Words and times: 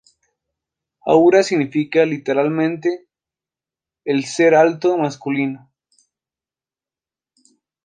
Ahura 1.05 1.43
significa, 1.43 2.07
literalmente, 2.07 3.05
el 4.03 4.25
‘ser 4.25 4.55
alto’ 4.55 4.97
masculino. 4.97 5.69